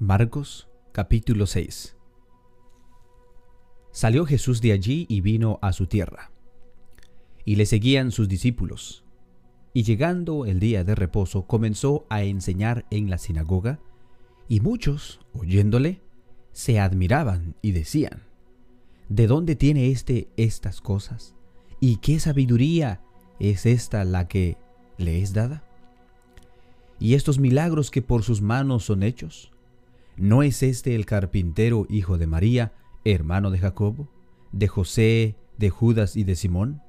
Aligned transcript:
Marcos 0.00 0.68
capítulo 0.90 1.46
6 1.46 1.96
Salió 3.92 4.26
Jesús 4.26 4.60
de 4.60 4.72
allí 4.72 5.06
y 5.08 5.20
vino 5.20 5.60
a 5.62 5.72
su 5.72 5.86
tierra. 5.86 6.32
Y 7.44 7.54
le 7.54 7.64
seguían 7.64 8.10
sus 8.10 8.28
discípulos. 8.28 9.04
Y 9.72 9.84
llegando 9.84 10.46
el 10.46 10.58
día 10.58 10.82
de 10.82 10.96
reposo, 10.96 11.46
comenzó 11.46 12.06
a 12.10 12.24
enseñar 12.24 12.86
en 12.90 13.08
la 13.08 13.18
sinagoga, 13.18 13.78
y 14.48 14.58
muchos, 14.58 15.20
oyéndole, 15.32 16.02
se 16.50 16.80
admiraban 16.80 17.54
y 17.62 17.70
decían, 17.70 18.24
¿De 19.08 19.28
dónde 19.28 19.54
tiene 19.54 19.90
éste 19.90 20.28
estas 20.36 20.80
cosas? 20.80 21.36
¿Y 21.78 21.98
qué 21.98 22.18
sabiduría 22.18 23.00
es 23.38 23.64
esta 23.64 24.04
la 24.04 24.26
que 24.26 24.56
le 24.98 25.22
es 25.22 25.32
dada? 25.32 25.62
¿Y 26.98 27.14
estos 27.14 27.38
milagros 27.38 27.92
que 27.92 28.02
por 28.02 28.24
sus 28.24 28.42
manos 28.42 28.84
son 28.84 29.04
hechos? 29.04 29.53
¿No 30.16 30.44
es 30.44 30.62
este 30.62 30.94
el 30.94 31.06
carpintero 31.06 31.86
hijo 31.90 32.18
de 32.18 32.28
María, 32.28 32.72
hermano 33.04 33.50
de 33.50 33.58
Jacobo, 33.58 34.08
de 34.52 34.68
José, 34.68 35.36
de 35.58 35.70
Judas 35.70 36.16
y 36.16 36.22
de 36.22 36.36
Simón? 36.36 36.82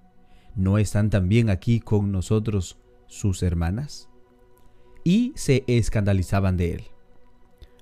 ¿No 0.55 0.77
están 0.77 1.09
también 1.09 1.49
aquí 1.49 1.79
con 1.79 2.11
nosotros 2.11 2.77
sus 3.07 3.41
hermanas? 3.41 4.09
Y 5.03 5.33
se 5.35 5.63
escandalizaban 5.65 6.55
de 6.55 6.73
él. 6.73 6.83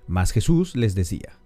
Mas 0.08 0.32
Jesús 0.32 0.78
les 0.78 0.96
decía, 0.96 1.40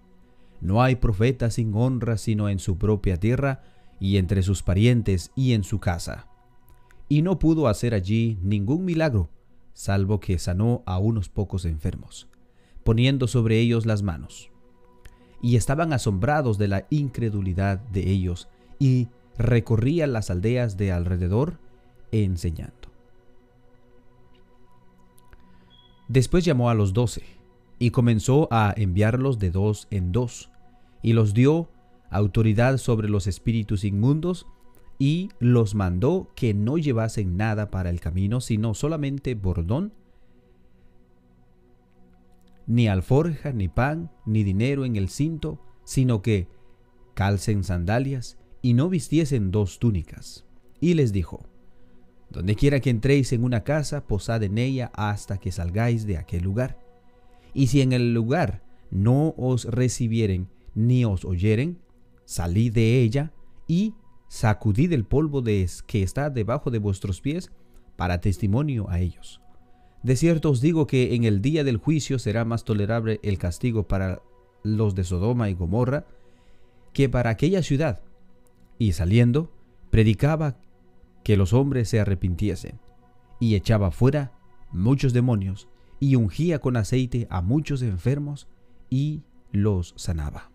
No 0.60 0.80
hay 0.80 0.94
profeta 0.94 1.50
sin 1.50 1.74
honra 1.74 2.18
sino 2.18 2.48
en 2.48 2.60
su 2.60 2.78
propia 2.78 3.18
tierra 3.18 3.62
y 3.98 4.18
entre 4.18 4.44
sus 4.44 4.62
parientes 4.62 5.32
y 5.34 5.54
en 5.54 5.64
su 5.64 5.80
casa. 5.80 6.28
Y 7.08 7.22
no 7.22 7.40
pudo 7.40 7.66
hacer 7.66 7.94
allí 7.94 8.38
ningún 8.42 8.84
milagro, 8.84 9.28
salvo 9.72 10.20
que 10.20 10.38
sanó 10.38 10.84
a 10.86 10.98
unos 10.98 11.28
pocos 11.28 11.64
enfermos 11.64 12.28
poniendo 12.84 13.26
sobre 13.26 13.58
ellos 13.58 13.86
las 13.86 14.02
manos. 14.02 14.50
Y 15.40 15.56
estaban 15.56 15.92
asombrados 15.92 16.58
de 16.58 16.68
la 16.68 16.86
incredulidad 16.90 17.78
de 17.78 18.10
ellos, 18.10 18.48
y 18.78 19.08
recorrían 19.36 20.12
las 20.12 20.30
aldeas 20.30 20.76
de 20.76 20.92
alrededor 20.92 21.58
enseñando. 22.10 22.74
Después 26.08 26.44
llamó 26.44 26.70
a 26.70 26.74
los 26.74 26.92
doce, 26.92 27.22
y 27.78 27.90
comenzó 27.90 28.48
a 28.50 28.74
enviarlos 28.76 29.38
de 29.38 29.50
dos 29.50 29.86
en 29.90 30.10
dos, 30.10 30.50
y 31.02 31.12
los 31.12 31.34
dio 31.34 31.68
autoridad 32.10 32.78
sobre 32.78 33.08
los 33.08 33.26
espíritus 33.26 33.84
inmundos, 33.84 34.46
y 34.98 35.30
los 35.38 35.74
mandó 35.74 36.28
que 36.34 36.54
no 36.54 36.76
llevasen 36.76 37.36
nada 37.36 37.70
para 37.70 37.90
el 37.90 38.00
camino, 38.00 38.40
sino 38.40 38.74
solamente 38.74 39.34
bordón, 39.34 39.92
ni 42.68 42.86
alforja, 42.86 43.52
ni 43.52 43.68
pan, 43.68 44.12
ni 44.26 44.44
dinero 44.44 44.84
en 44.84 44.94
el 44.94 45.08
cinto, 45.08 45.58
sino 45.84 46.22
que 46.22 46.46
calcen 47.14 47.64
sandalias 47.64 48.38
y 48.62 48.74
no 48.74 48.88
vistiesen 48.88 49.50
dos 49.50 49.78
túnicas. 49.78 50.44
Y 50.78 50.94
les 50.94 51.12
dijo, 51.12 51.40
Donde 52.30 52.54
quiera 52.54 52.80
que 52.80 52.90
entréis 52.90 53.32
en 53.32 53.42
una 53.42 53.64
casa, 53.64 54.06
posad 54.06 54.42
en 54.42 54.58
ella 54.58 54.92
hasta 54.94 55.38
que 55.38 55.50
salgáis 55.50 56.06
de 56.06 56.18
aquel 56.18 56.44
lugar. 56.44 56.78
Y 57.54 57.68
si 57.68 57.80
en 57.80 57.92
el 57.92 58.12
lugar 58.12 58.62
no 58.90 59.34
os 59.38 59.64
recibieren 59.64 60.48
ni 60.74 61.06
os 61.06 61.24
oyeren, 61.24 61.78
salid 62.26 62.74
de 62.74 63.00
ella 63.00 63.32
y 63.66 63.94
sacudid 64.28 64.92
el 64.92 65.06
polvo 65.06 65.40
de 65.40 65.66
que 65.86 66.02
está 66.02 66.28
debajo 66.28 66.70
de 66.70 66.78
vuestros 66.78 67.22
pies 67.22 67.50
para 67.96 68.20
testimonio 68.20 68.90
a 68.90 69.00
ellos. 69.00 69.40
De 70.02 70.16
cierto 70.16 70.50
os 70.50 70.60
digo 70.60 70.86
que 70.86 71.14
en 71.14 71.24
el 71.24 71.42
día 71.42 71.64
del 71.64 71.76
juicio 71.76 72.18
será 72.18 72.44
más 72.44 72.64
tolerable 72.64 73.20
el 73.22 73.38
castigo 73.38 73.88
para 73.88 74.22
los 74.62 74.94
de 74.94 75.04
Sodoma 75.04 75.50
y 75.50 75.54
Gomorra 75.54 76.06
que 76.92 77.08
para 77.08 77.30
aquella 77.30 77.62
ciudad. 77.62 78.00
Y 78.78 78.92
saliendo, 78.92 79.52
predicaba 79.90 80.56
que 81.24 81.36
los 81.36 81.52
hombres 81.52 81.88
se 81.88 82.00
arrepintiesen, 82.00 82.80
y 83.40 83.54
echaba 83.54 83.90
fuera 83.90 84.32
muchos 84.72 85.12
demonios, 85.12 85.68
y 86.00 86.14
ungía 86.14 86.60
con 86.60 86.76
aceite 86.76 87.26
a 87.30 87.42
muchos 87.42 87.82
enfermos, 87.82 88.48
y 88.88 89.22
los 89.52 89.94
sanaba. 89.96 90.50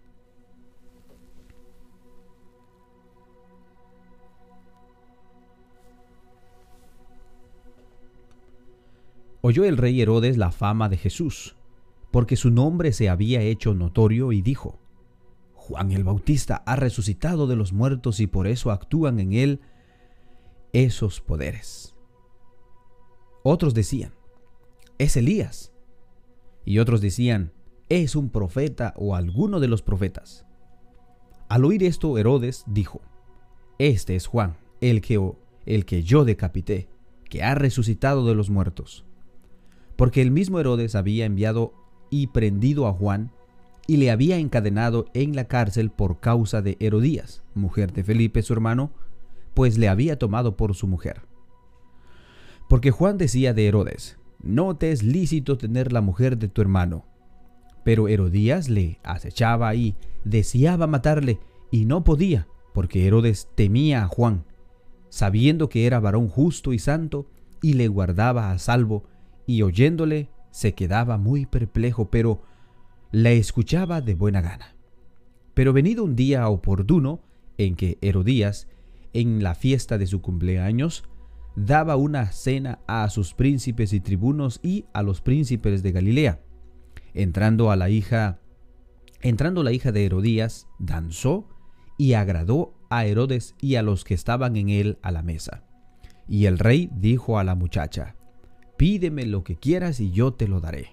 Oyó 9.45 9.65
el 9.65 9.75
rey 9.75 9.99
Herodes 9.99 10.37
la 10.37 10.53
fama 10.53 10.87
de 10.87 10.95
Jesús, 10.95 11.57
porque 12.11 12.37
su 12.37 12.49
nombre 12.49 12.93
se 12.93 13.09
había 13.09 13.41
hecho 13.41 13.73
notorio 13.73 14.31
y 14.31 14.41
dijo, 14.41 14.79
Juan 15.53 15.91
el 15.91 16.05
Bautista 16.05 16.63
ha 16.65 16.77
resucitado 16.77 17.45
de 17.45 17.57
los 17.57 17.73
muertos 17.73 18.21
y 18.21 18.27
por 18.27 18.47
eso 18.47 18.71
actúan 18.71 19.19
en 19.19 19.33
él 19.33 19.59
esos 20.71 21.19
poderes. 21.19 21.93
Otros 23.43 23.73
decían, 23.73 24.13
es 24.97 25.17
Elías. 25.17 25.73
Y 26.63 26.79
otros 26.79 27.01
decían, 27.01 27.51
es 27.89 28.15
un 28.15 28.29
profeta 28.29 28.93
o 28.95 29.13
alguno 29.13 29.59
de 29.59 29.67
los 29.67 29.81
profetas. 29.81 30.45
Al 31.49 31.65
oír 31.65 31.83
esto, 31.83 32.17
Herodes 32.17 32.63
dijo, 32.65 33.01
Este 33.77 34.15
es 34.15 34.25
Juan, 34.25 34.55
el 34.79 35.01
que, 35.01 35.33
el 35.65 35.85
que 35.85 36.01
yo 36.01 36.23
decapité, 36.23 36.87
que 37.29 37.43
ha 37.43 37.55
resucitado 37.55 38.25
de 38.25 38.35
los 38.35 38.49
muertos 38.49 39.05
porque 39.95 40.21
el 40.21 40.31
mismo 40.31 40.59
Herodes 40.59 40.95
había 40.95 41.25
enviado 41.25 41.73
y 42.09 42.27
prendido 42.27 42.87
a 42.87 42.93
Juan 42.93 43.31
y 43.87 43.97
le 43.97 44.11
había 44.11 44.37
encadenado 44.37 45.05
en 45.13 45.35
la 45.35 45.45
cárcel 45.45 45.89
por 45.89 46.19
causa 46.19 46.61
de 46.61 46.77
Herodías, 46.79 47.43
mujer 47.53 47.91
de 47.91 48.03
Felipe 48.03 48.41
su 48.41 48.53
hermano, 48.53 48.91
pues 49.53 49.77
le 49.77 49.89
había 49.89 50.17
tomado 50.17 50.55
por 50.55 50.73
su 50.75 50.87
mujer. 50.87 51.21
Porque 52.69 52.91
Juan 52.91 53.17
decía 53.17 53.53
de 53.53 53.67
Herodes, 53.67 54.17
no 54.41 54.75
te 54.75 54.91
es 54.91 55.03
lícito 55.03 55.57
tener 55.57 55.91
la 55.91 56.01
mujer 56.01 56.37
de 56.37 56.47
tu 56.47 56.61
hermano. 56.61 57.05
Pero 57.83 58.07
Herodías 58.07 58.69
le 58.69 58.99
acechaba 59.03 59.75
y 59.75 59.95
deseaba 60.23 60.87
matarle, 60.87 61.39
y 61.71 61.85
no 61.85 62.03
podía, 62.03 62.47
porque 62.73 63.05
Herodes 63.05 63.49
temía 63.55 64.03
a 64.03 64.07
Juan, 64.07 64.45
sabiendo 65.09 65.69
que 65.69 65.85
era 65.85 65.99
varón 65.99 66.29
justo 66.29 66.73
y 66.73 66.79
santo, 66.79 67.27
y 67.61 67.73
le 67.73 67.87
guardaba 67.87 68.51
a 68.51 68.59
salvo, 68.59 69.05
y 69.45 69.61
oyéndole 69.61 70.29
se 70.51 70.73
quedaba 70.73 71.17
muy 71.17 71.45
perplejo, 71.45 72.09
pero 72.09 72.43
la 73.11 73.31
escuchaba 73.31 74.01
de 74.01 74.15
buena 74.15 74.41
gana. 74.41 74.75
Pero 75.53 75.73
venido 75.73 76.03
un 76.03 76.15
día 76.15 76.47
oportuno 76.49 77.21
en 77.57 77.75
que 77.75 77.97
Herodías, 78.01 78.67
en 79.13 79.43
la 79.43 79.55
fiesta 79.55 79.97
de 79.97 80.07
su 80.07 80.21
cumpleaños, 80.21 81.03
daba 81.55 81.95
una 81.95 82.31
cena 82.31 82.79
a 82.87 83.07
sus 83.09 83.33
príncipes 83.33 83.93
y 83.93 83.99
tribunos 83.99 84.59
y 84.63 84.85
a 84.93 85.03
los 85.03 85.21
príncipes 85.21 85.83
de 85.83 85.91
Galilea. 85.91 86.41
Entrando 87.13 87.69
a 87.69 87.75
la 87.75 87.89
hija, 87.89 88.39
entrando 89.21 89.63
la 89.63 89.71
hija 89.71 89.91
de 89.91 90.05
Herodías, 90.05 90.67
danzó 90.79 91.47
y 91.97 92.13
agradó 92.13 92.73
a 92.89 93.05
Herodes 93.05 93.55
y 93.61 93.75
a 93.75 93.83
los 93.83 94.03
que 94.03 94.13
estaban 94.13 94.55
en 94.55 94.69
él 94.69 94.97
a 95.01 95.11
la 95.11 95.21
mesa. 95.21 95.63
Y 96.27 96.45
el 96.45 96.57
rey 96.57 96.89
dijo 96.95 97.37
a 97.37 97.43
la 97.43 97.53
muchacha, 97.53 98.15
pídeme 98.83 99.25
lo 99.25 99.45
que 99.45 99.55
quieras 99.55 100.01
y 100.01 100.11
yo 100.11 100.33
te 100.33 100.45
lo 100.45 100.59
daré. 100.59 100.89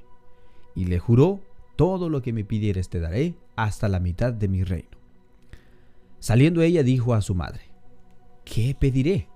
Y 0.77 0.85
le 0.85 1.01
juró, 1.01 1.41
todo 1.75 2.09
lo 2.09 2.23
que 2.23 2.33
me 2.33 2.45
pidieres 2.45 2.89
te 2.89 3.01
daré 3.01 3.35
hasta 3.57 3.89
la 3.89 3.99
mitad 3.99 4.33
de 4.33 4.47
mi 4.47 4.63
reino. 4.63 4.91
Saliendo 6.21 6.63
ella 6.63 6.85
dijo 6.85 7.15
a 7.15 7.21
su 7.21 7.35
madre, 7.35 7.63
¿qué 8.45 8.77
pediré? 8.79 9.27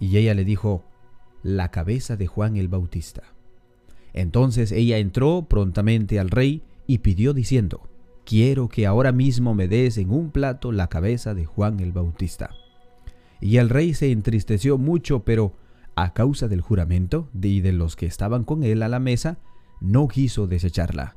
Y 0.00 0.16
ella 0.16 0.32
le 0.32 0.46
dijo, 0.46 0.86
la 1.42 1.70
cabeza 1.70 2.16
de 2.16 2.26
Juan 2.26 2.56
el 2.56 2.68
Bautista. 2.68 3.24
Entonces 4.14 4.72
ella 4.72 4.96
entró 4.96 5.44
prontamente 5.46 6.18
al 6.18 6.30
rey 6.30 6.62
y 6.86 7.00
pidió 7.00 7.34
diciendo, 7.34 7.90
quiero 8.24 8.68
que 8.68 8.86
ahora 8.86 9.12
mismo 9.12 9.52
me 9.52 9.68
des 9.68 9.98
en 9.98 10.12
un 10.12 10.30
plato 10.30 10.72
la 10.72 10.88
cabeza 10.88 11.34
de 11.34 11.44
Juan 11.44 11.78
el 11.80 11.92
Bautista. 11.92 12.52
Y 13.42 13.58
el 13.58 13.68
rey 13.68 13.92
se 13.92 14.12
entristeció 14.12 14.78
mucho, 14.78 15.24
pero 15.24 15.52
a 15.94 16.12
causa 16.12 16.48
del 16.48 16.60
juramento 16.60 17.28
y 17.40 17.60
de 17.60 17.72
los 17.72 17.96
que 17.96 18.06
estaban 18.06 18.44
con 18.44 18.62
él 18.62 18.82
a 18.82 18.88
la 18.88 18.98
mesa, 18.98 19.38
no 19.80 20.08
quiso 20.08 20.46
desecharla. 20.46 21.16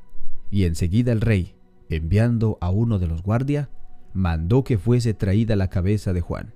Y 0.51 0.65
enseguida 0.65 1.11
el 1.11 1.21
rey, 1.21 1.55
enviando 1.89 2.57
a 2.61 2.69
uno 2.69 2.99
de 2.99 3.07
los 3.07 3.21
guardias, 3.21 3.69
mandó 4.13 4.63
que 4.63 4.77
fuese 4.77 5.13
traída 5.13 5.55
la 5.55 5.69
cabeza 5.69 6.13
de 6.13 6.21
Juan. 6.21 6.53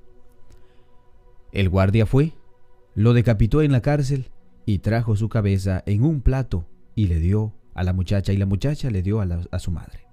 El 1.52 1.70
guardia 1.70 2.06
fue, 2.06 2.34
lo 2.96 3.14
decapitó 3.14 3.62
en 3.62 3.72
la 3.72 3.82
cárcel 3.82 4.32
y 4.66 4.80
trajo 4.80 5.16
su 5.16 5.30
cabeza 5.30 5.84
en 5.86 6.04
un 6.04 6.22
plato 6.22 6.68
y 6.96 7.08
le 7.08 7.20
dio 7.20 7.54
a 7.74 7.84
la 7.84 7.94
muchacha 7.94 8.34
y 8.34 8.38
la 8.38 8.46
muchacha 8.46 8.90
le 8.92 9.02
dio 9.02 9.22
a 9.22 9.60
su 9.60 9.72
madre. 9.72 10.06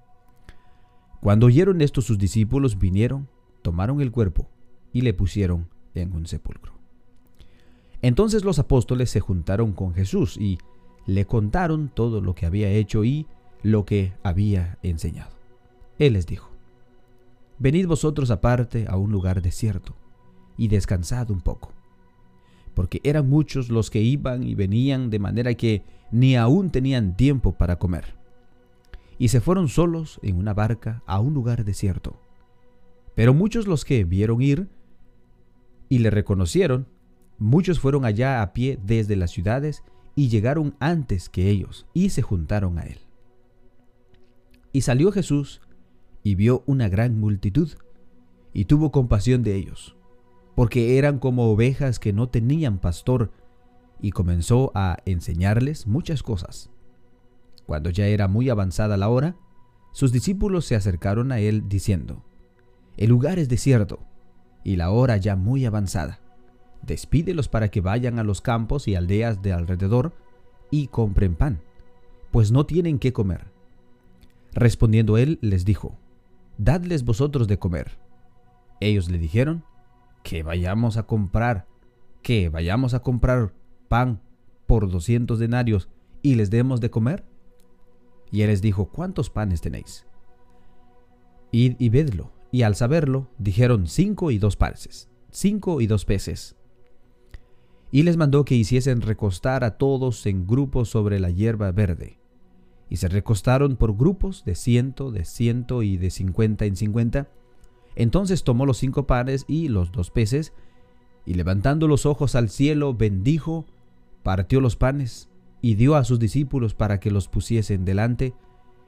Cuando 1.21 1.47
oyeron 1.47 1.81
esto 1.81 2.01
sus 2.01 2.19
discípulos 2.19 2.79
vinieron, 2.79 3.29
tomaron 3.63 4.01
el 4.01 4.13
cuerpo 4.13 4.49
y 4.93 5.01
le 5.01 5.13
pusieron 5.13 5.69
en 5.95 6.13
un 6.13 6.27
sepulcro. 6.27 6.76
Entonces 8.03 8.45
los 8.45 8.59
apóstoles 8.59 9.11
se 9.11 9.21
juntaron 9.21 9.73
con 9.73 9.95
Jesús 9.95 10.37
y 10.37 10.59
le 11.07 11.25
contaron 11.25 11.89
todo 11.89 12.21
lo 12.21 12.35
que 12.35 12.47
había 12.47 12.71
hecho 12.71 13.05
y 13.05 13.27
lo 13.63 13.85
que 13.85 14.13
había 14.23 14.79
enseñado. 14.83 15.31
Él 15.99 16.13
les 16.15 16.27
dijo, 16.27 16.51
Venid 17.59 17.87
vosotros 17.87 18.31
aparte 18.31 18.87
a 18.87 18.97
un 18.97 19.11
lugar 19.11 19.41
desierto 19.41 19.97
y 20.59 20.69
descansad 20.69 21.31
un 21.31 21.41
poco, 21.41 21.73
porque 22.75 23.01
eran 23.03 23.29
muchos 23.29 23.71
los 23.71 23.89
que 23.89 24.03
iban 24.03 24.43
y 24.43 24.55
venían 24.55 25.09
de 25.09 25.19
manera 25.19 25.55
que 25.55 25.83
ni 26.11 26.37
aún 26.37 26.71
tenían 26.71 27.17
tiempo 27.17 27.53
para 27.53 27.79
comer. 27.79 28.15
Y 29.19 29.29
se 29.29 29.41
fueron 29.41 29.69
solos 29.69 30.21
en 30.23 30.37
una 30.37 30.53
barca 30.53 31.03
a 31.07 31.19
un 31.21 31.33
lugar 31.33 31.65
desierto. 31.65 32.21
Pero 33.15 33.33
muchos 33.33 33.67
los 33.67 33.87
que 33.87 34.05
vieron 34.05 34.43
ir 34.43 34.69
y 35.89 36.01
le 36.01 36.11
reconocieron, 36.11 36.87
muchos 37.39 37.81
fueron 37.81 38.05
allá 38.05 38.43
a 38.43 38.53
pie 38.53 38.79
desde 38.83 39.17
las 39.17 39.31
ciudades 39.31 39.83
y 40.15 40.29
llegaron 40.29 40.75
antes 40.81 41.29
que 41.29 41.51
ellos 41.51 41.87
y 41.93 42.11
se 42.11 42.23
juntaron 42.23 42.79
a 42.79 42.83
él. 42.83 42.99
Y 44.73 44.83
salió 44.83 45.13
Jesús 45.13 45.61
y 46.23 46.35
vio 46.35 46.63
una 46.67 46.89
gran 46.89 47.19
multitud 47.21 47.71
y 48.53 48.65
tuvo 48.65 48.91
compasión 48.91 49.43
de 49.43 49.55
ellos, 49.55 49.97
porque 50.55 50.99
eran 50.99 51.19
como 51.19 51.51
ovejas 51.51 51.99
que 51.99 52.13
no 52.13 52.29
tenían 52.29 52.79
pastor, 52.79 53.31
y 54.01 54.11
comenzó 54.11 54.73
a 54.75 54.99
enseñarles 55.07 55.87
muchas 55.87 56.23
cosas. 56.23 56.71
Cuando 57.67 57.89
ya 57.89 58.07
era 58.07 58.29
muy 58.29 58.51
avanzada 58.51 58.99
la 58.99 59.09
hora, 59.09 59.37
sus 59.93 60.13
discípulos 60.13 60.67
se 60.67 60.75
acercaron 60.75 61.33
a 61.33 61.39
él 61.39 61.69
diciendo, 61.69 62.23
El 62.99 63.09
lugar 63.11 63.39
es 63.39 63.49
desierto, 63.49 64.01
y 64.65 64.77
la 64.77 64.91
hora 64.91 65.17
ya 65.17 65.37
muy 65.37 65.65
avanzada 65.65 66.21
despídelos 66.87 67.49
para 67.49 67.71
que 67.71 67.81
vayan 67.81 68.19
a 68.19 68.25
los 68.25 68.41
campos 68.41 68.89
y 68.89 68.95
aldeas 68.95 69.43
de 69.43 69.53
alrededor 69.53 70.15
y 70.71 70.89
compren 70.89 71.35
pan, 71.35 71.61
pues 72.31 72.53
no 72.53 72.67
tienen 72.67 72.99
qué 72.99 73.13
comer. 73.13 73.47
Respondiendo 74.53 75.19
él 75.19 75.39
les 75.43 75.65
dijo, 75.65 75.99
Dadles 76.59 77.05
vosotros 77.05 77.49
de 77.49 77.59
comer. 77.59 77.99
Ellos 78.81 79.11
le 79.11 79.19
dijeron, 79.19 79.65
que 80.27 80.43
vayamos 80.43 80.97
a 80.97 81.05
comprar, 81.05 81.69
que 82.23 82.49
vayamos 82.49 82.95
a 82.95 83.01
comprar 83.01 83.53
pan 83.89 84.21
por 84.67 84.91
doscientos 84.91 85.39
denarios 85.39 85.89
y 86.21 86.35
les 86.35 86.51
demos 86.51 86.81
de 86.81 86.91
comer. 86.91 87.25
Y 88.33 88.43
él 88.43 88.49
les 88.49 88.61
dijo, 88.61 88.87
¿cuántos 88.87 89.31
panes 89.31 89.61
tenéis? 89.61 90.05
Id 91.53 91.77
y 91.79 91.91
vedlo. 91.91 92.33
Y 92.51 92.63
al 92.63 92.75
saberlo, 92.75 93.31
dijeron 93.39 93.87
cinco 93.87 94.33
y 94.33 94.39
dos 94.39 94.57
pares, 94.57 95.09
cinco 95.31 95.81
y 95.81 95.87
dos 95.87 96.05
peces 96.05 96.57
y 97.91 98.03
les 98.03 98.17
mandó 98.17 98.45
que 98.45 98.55
hiciesen 98.55 99.01
recostar 99.01 99.65
a 99.65 99.79
todos 99.79 100.27
en 100.27 100.47
grupos 100.47 100.89
sobre 100.89 101.21
la 101.21 101.31
hierba 101.31 101.71
verde. 101.73 102.19
Y 102.89 102.97
se 102.97 103.09
recostaron 103.09 103.77
por 103.77 103.97
grupos 103.97 104.45
de 104.45 104.55
ciento, 104.55 105.11
de 105.11 105.25
ciento 105.25 105.83
y 105.83 105.97
de 105.97 106.11
cincuenta 106.11 106.67
en 106.67 106.77
cincuenta. 106.77 107.29
Entonces 107.95 108.45
tomó 108.45 108.67
los 108.67 108.79
cinco 108.79 109.07
panes 109.07 109.45
y 109.49 109.69
los 109.69 109.93
dos 109.93 110.11
peces, 110.11 110.53
y 111.25 111.35
levantando 111.35 111.89
los 111.89 112.07
ojos 112.07 112.35
al 112.35 112.51
cielo, 112.51 112.95
bendijo, 112.95 113.67
partió 114.23 114.61
los 114.61 114.77
panes, 114.77 115.29
y 115.63 115.75
dio 115.75 115.97
a 115.97 116.05
sus 116.05 116.19
discípulos 116.19 116.75
para 116.75 117.01
que 117.01 117.11
los 117.11 117.29
pusiesen 117.29 117.85
delante, 117.85 118.35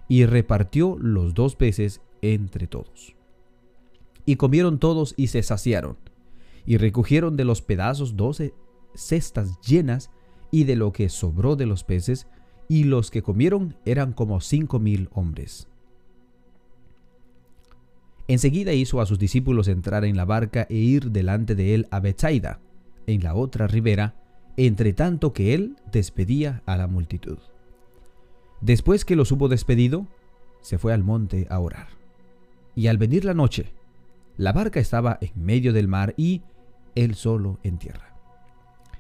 y 0.08 0.26
repartió 0.26 0.96
los 1.00 1.34
dos 1.34 1.56
peces 1.56 2.00
entre 2.22 2.66
todos. 2.66 3.16
Y 4.26 4.36
comieron 4.36 4.78
todos 4.78 5.14
y 5.16 5.28
se 5.28 5.42
saciaron, 5.42 5.96
y 6.66 6.76
recogieron 6.76 7.36
de 7.36 7.44
los 7.44 7.62
pedazos 7.62 8.16
doce 8.16 8.54
cestas 8.98 9.60
llenas 9.60 10.10
y 10.50 10.64
de 10.64 10.76
lo 10.76 10.92
que 10.92 11.08
sobró 11.08 11.56
de 11.56 11.66
los 11.66 11.84
peces, 11.84 12.26
y 12.68 12.84
los 12.84 13.10
que 13.10 13.22
comieron 13.22 13.76
eran 13.84 14.12
como 14.12 14.40
cinco 14.40 14.78
mil 14.78 15.08
hombres. 15.12 15.68
Enseguida 18.26 18.74
hizo 18.74 19.00
a 19.00 19.06
sus 19.06 19.18
discípulos 19.18 19.68
entrar 19.68 20.04
en 20.04 20.16
la 20.16 20.26
barca 20.26 20.66
e 20.68 20.74
ir 20.74 21.10
delante 21.10 21.54
de 21.54 21.74
él 21.74 21.88
a 21.90 22.00
Bethsaida, 22.00 22.60
en 23.06 23.22
la 23.22 23.34
otra 23.34 23.66
ribera, 23.66 24.16
entre 24.58 24.92
tanto 24.92 25.32
que 25.32 25.54
él 25.54 25.76
despedía 25.90 26.62
a 26.66 26.76
la 26.76 26.88
multitud. 26.88 27.38
Después 28.60 29.06
que 29.06 29.16
los 29.16 29.32
hubo 29.32 29.48
despedido, 29.48 30.06
se 30.60 30.76
fue 30.76 30.92
al 30.92 31.04
monte 31.04 31.46
a 31.48 31.58
orar. 31.58 31.88
Y 32.74 32.88
al 32.88 32.98
venir 32.98 33.24
la 33.24 33.34
noche, 33.34 33.72
la 34.36 34.52
barca 34.52 34.78
estaba 34.78 35.16
en 35.22 35.32
medio 35.42 35.72
del 35.72 35.88
mar 35.88 36.12
y 36.18 36.42
él 36.94 37.14
solo 37.14 37.58
en 37.62 37.78
tierra 37.78 38.07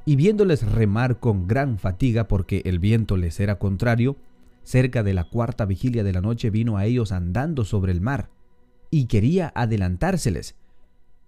y 0.08 0.16
viéndoles 0.16 0.62
remar 0.62 1.20
con 1.20 1.46
gran 1.46 1.76
fatiga 1.76 2.28
porque 2.28 2.62
el 2.64 2.78
viento 2.78 3.18
les 3.18 3.40
era 3.40 3.58
contrario, 3.58 4.16
cerca 4.62 5.02
de 5.02 5.12
la 5.12 5.24
cuarta 5.24 5.66
vigilia 5.66 6.02
de 6.02 6.14
la 6.14 6.22
noche 6.22 6.48
vino 6.48 6.78
a 6.78 6.86
ellos 6.86 7.12
andando 7.12 7.62
sobre 7.66 7.92
el 7.92 8.00
mar, 8.00 8.30
y 8.90 9.04
quería 9.04 9.52
adelantárseles. 9.54 10.54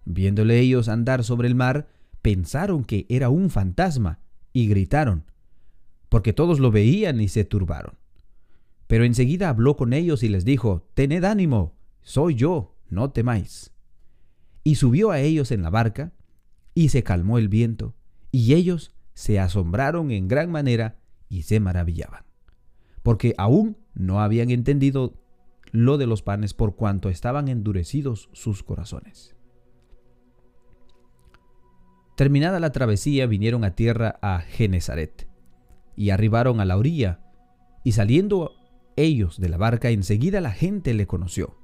Viéndole 0.06 0.59
ellos 0.61 0.88
andar 0.88 1.25
sobre 1.25 1.47
el 1.47 1.55
mar, 1.55 1.91
pensaron 2.23 2.85
que 2.85 3.05
era 3.11 3.29
un 3.29 3.50
fantasma, 3.50 4.21
y 4.55 4.67
gritaron, 4.67 5.25
porque 6.09 6.32
todos 6.32 6.59
lo 6.59 6.71
veían 6.71 7.21
y 7.21 7.29
se 7.29 7.44
turbaron. 7.44 7.99
Pero 8.87 9.05
enseguida 9.05 9.50
habló 9.50 9.77
con 9.77 9.93
ellos 9.93 10.23
y 10.23 10.31
les 10.31 10.47
dijo, 10.47 10.88
Tened 10.94 11.25
ánimo, 11.25 11.75
soy 12.00 12.35
yo, 12.35 12.79
no 12.88 13.11
temáis. 13.11 13.73
Y 14.65 14.77
subió 14.77 15.11
a 15.11 15.21
ellos 15.21 15.50
en 15.50 15.61
la 15.61 15.69
barca, 15.69 16.15
y 16.73 16.88
se 16.88 17.03
calmó 17.03 17.37
el 17.37 17.50
viento, 17.50 17.94
y 18.31 18.55
ellos 18.55 18.94
se 19.15 19.38
asombraron 19.38 20.11
en 20.11 20.29
gran 20.29 20.50
manera 20.50 20.99
y 21.29 21.43
se 21.43 21.61
maravillaban, 21.61 22.25
porque 23.03 23.35
aún 23.38 23.77
no 23.94 24.21
habían 24.21 24.50
entendido 24.50 25.15
lo 25.73 25.99
de 25.99 26.06
los 26.06 26.23
panes 26.23 26.55
por 26.55 26.75
cuanto 26.77 27.09
estaban 27.09 27.49
endurecidos 27.49 28.29
sus 28.32 28.62
corazones. 28.62 29.37
Terminada 32.17 32.61
la 32.61 32.73
travesía 32.73 33.27
vinieron 33.27 33.65
a 33.65 33.75
tierra 33.75 34.19
a 34.21 34.41
Genezaret 34.41 35.29
y 35.97 36.11
arribaron 36.11 36.61
a 36.61 36.65
la 36.65 36.77
orilla, 36.77 37.21
y 37.85 37.93
saliendo 37.93 38.53
ellos 38.97 39.38
de 39.41 39.49
la 39.49 39.56
barca 39.56 39.91
enseguida 39.91 40.41
la 40.41 40.53
gente 40.53 40.94
le 40.94 41.06
conoció, 41.06 41.56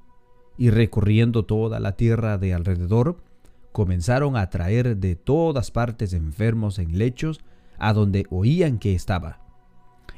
y 0.58 0.70
recorriendo 0.70 1.44
toda 1.44 1.80
la 1.80 1.96
tierra 1.96 2.38
de 2.38 2.54
alrededor, 2.54 3.22
comenzaron 3.76 4.38
a 4.38 4.48
traer 4.48 4.96
de 4.96 5.16
todas 5.16 5.70
partes 5.70 6.14
enfermos 6.14 6.78
en 6.78 6.96
lechos 6.96 7.44
a 7.76 7.92
donde 7.92 8.24
oían 8.30 8.78
que 8.78 8.94
estaba. 8.94 9.40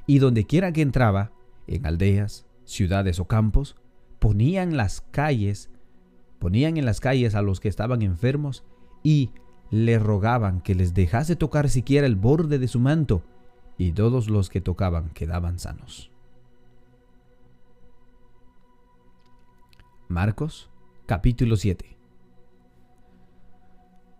Y 0.07 0.21
donde 0.21 0.45
quiera 0.45 0.71
que 0.71 0.81
entraba, 0.81 1.33
en 1.67 1.85
aldeas, 1.85 2.47
ciudades 2.63 3.19
o 3.19 3.25
campos, 3.25 3.75
ponían 4.21 4.77
las 4.77 5.01
calles, 5.01 5.71
ponían 6.39 6.77
en 6.77 6.85
las 6.85 7.01
calles 7.01 7.35
a 7.35 7.43
los 7.43 7.59
que 7.59 7.67
estaban 7.67 8.03
enfermos 8.03 8.63
y 9.03 9.33
le 9.73 9.99
rogaban 9.99 10.61
que 10.61 10.77
les 10.77 10.95
dejase 10.95 11.35
tocar 11.35 11.69
siquiera 11.69 12.07
el 12.07 12.15
borde 12.15 12.61
de 12.61 12.69
su 12.69 12.79
manto, 12.79 13.25
y 13.77 13.91
todos 13.91 14.31
los 14.31 14.51
que 14.51 14.61
tocaban 14.61 15.11
quedaban 15.11 15.59
sanos. 15.59 16.13
Marcos 20.07 20.71
capítulo 21.07 21.57
7 21.57 21.98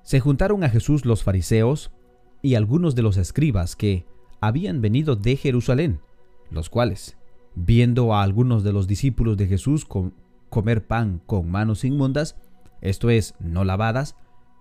se 0.09 0.21
juntaron 0.21 0.65
a 0.65 0.71
Jesús 0.71 1.05
los 1.05 1.23
fariseos 1.23 1.91
y 2.41 2.55
algunos 2.55 2.95
de 2.95 3.03
los 3.03 3.19
escribas 3.19 3.77
que 3.77 4.07
habían 4.41 4.81
venido 4.81 5.17
de 5.17 5.37
Jerusalén, 5.37 6.01
los 6.51 6.71
cuales, 6.71 7.19
viendo 7.55 8.15
a 8.15 8.23
algunos 8.23 8.65
de 8.65 8.73
los 8.73 8.87
discípulos 8.87 9.37
de 9.37 9.47
Jesús 9.49 9.87
comer 10.49 10.87
pan 10.87 11.21
con 11.27 11.51
manos 11.51 11.85
inmundas, 11.85 12.37
esto 12.81 13.11
es, 13.11 13.35
no 13.39 13.65
lavadas, 13.65 14.17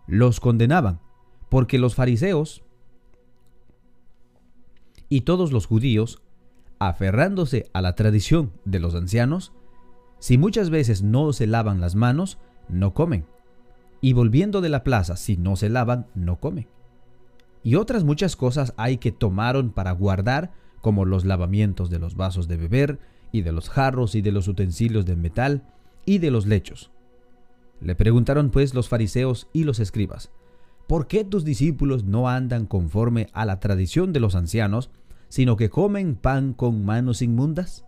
los 0.06 0.42
condenaban, 0.42 1.00
porque 1.48 1.80
los 1.80 1.96
fariseos 1.96 2.62
y 5.08 5.22
todos 5.22 5.54
los 5.54 5.66
judíos, 5.66 6.22
aferrándose 6.78 7.70
a 7.72 7.82
la 7.82 7.96
tradición 7.96 8.52
de 8.66 8.82
los 8.82 8.96
ancianos, 8.96 9.54
si 10.20 10.38
muchas 10.38 10.70
veces 10.70 11.04
no 11.04 11.32
se 11.32 11.48
lavan 11.48 11.80
las 11.80 11.96
manos, 11.96 12.38
no 12.68 12.94
comen 12.94 13.26
y 14.02 14.14
volviendo 14.14 14.62
de 14.62 14.70
la 14.70 14.84
plaza, 14.84 15.16
si 15.16 15.38
no 15.38 15.56
se 15.56 15.70
lavan, 15.70 16.08
no 16.16 16.40
comen. 16.40 16.68
Y 17.64 17.76
otras 17.76 18.04
muchas 18.04 18.36
cosas 18.36 18.74
hay 18.78 18.98
que 18.98 19.12
tomaron 19.12 19.72
para 19.72 19.92
guardar, 19.92 20.52
como 20.82 21.06
los 21.06 21.26
lavamientos 21.26 21.90
de 21.90 22.00
los 22.00 22.16
vasos 22.16 22.48
de 22.48 22.58
beber, 22.58 23.00
y 23.32 23.42
de 23.42 23.52
los 23.52 23.70
jarros 23.70 24.16
y 24.16 24.22
de 24.22 24.32
los 24.32 24.48
utensilios 24.48 25.06
de 25.06 25.16
metal, 25.16 25.64
y 26.06 26.20
de 26.20 26.32
los 26.32 26.46
lechos. 26.46 26.92
Le 27.82 27.96
preguntaron 27.96 28.50
pues 28.50 28.74
los 28.74 28.90
fariseos 28.90 29.48
y 29.54 29.64
los 29.64 29.80
escribas, 29.80 30.32
¿por 30.88 31.08
qué 31.08 31.24
tus 31.24 31.44
discípulos 31.44 32.06
no 32.06 32.30
andan 32.30 32.66
conforme 32.66 33.28
a 33.34 33.46
la 33.46 33.60
tradición 33.60 34.14
de 34.14 34.20
los 34.20 34.36
ancianos, 34.36 34.90
sino 35.30 35.58
que 35.58 35.70
comen 35.70 36.16
pan 36.16 36.54
con 36.54 36.86
manos 36.86 37.22
inmundas? 37.22 37.86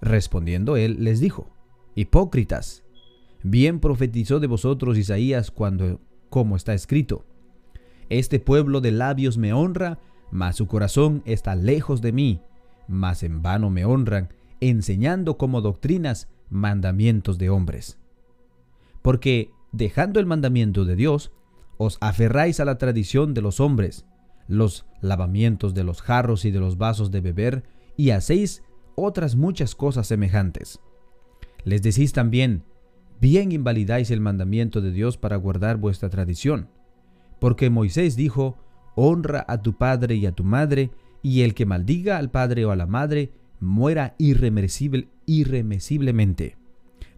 Respondiendo 0.00 0.76
él 0.76 1.04
les 1.04 1.20
dijo, 1.20 1.50
Hipócritas, 1.94 2.82
Bien 3.42 3.80
profetizó 3.80 4.40
de 4.40 4.46
vosotros 4.46 4.98
Isaías 4.98 5.50
cuando, 5.50 6.00
como 6.28 6.56
está 6.56 6.74
escrito, 6.74 7.24
Este 8.08 8.38
pueblo 8.38 8.80
de 8.80 8.92
labios 8.92 9.38
me 9.38 9.52
honra, 9.52 9.98
mas 10.30 10.56
su 10.56 10.66
corazón 10.66 11.22
está 11.24 11.54
lejos 11.54 12.00
de 12.00 12.12
mí, 12.12 12.40
mas 12.86 13.22
en 13.22 13.42
vano 13.42 13.70
me 13.70 13.84
honran, 13.84 14.28
enseñando 14.60 15.38
como 15.38 15.60
doctrinas 15.60 16.28
mandamientos 16.50 17.38
de 17.38 17.50
hombres. 17.50 17.98
Porque, 19.02 19.50
dejando 19.72 20.20
el 20.20 20.26
mandamiento 20.26 20.84
de 20.84 20.96
Dios, 20.96 21.32
os 21.78 21.96
aferráis 22.00 22.60
a 22.60 22.64
la 22.66 22.76
tradición 22.76 23.32
de 23.32 23.40
los 23.40 23.60
hombres, 23.60 24.04
los 24.48 24.84
lavamientos 25.00 25.72
de 25.72 25.84
los 25.84 26.02
jarros 26.02 26.44
y 26.44 26.50
de 26.50 26.60
los 26.60 26.76
vasos 26.76 27.10
de 27.10 27.20
beber, 27.20 27.64
y 27.96 28.10
hacéis 28.10 28.62
otras 28.96 29.36
muchas 29.36 29.74
cosas 29.74 30.06
semejantes. 30.06 30.80
Les 31.64 31.82
decís 31.82 32.12
también, 32.12 32.64
bien 33.20 33.52
invalidáis 33.52 34.10
el 34.10 34.20
mandamiento 34.20 34.80
de 34.80 34.92
Dios 34.92 35.16
para 35.16 35.36
guardar 35.36 35.76
vuestra 35.76 36.08
tradición. 36.08 36.68
Porque 37.38 37.70
Moisés 37.70 38.16
dijo, 38.16 38.58
honra 38.94 39.44
a 39.46 39.62
tu 39.62 39.76
padre 39.76 40.14
y 40.16 40.26
a 40.26 40.32
tu 40.32 40.44
madre, 40.44 40.90
y 41.22 41.42
el 41.42 41.54
que 41.54 41.66
maldiga 41.66 42.16
al 42.16 42.30
padre 42.30 42.64
o 42.64 42.70
a 42.70 42.76
la 42.76 42.86
madre, 42.86 43.32
muera 43.60 44.14
irremersible. 44.18 45.08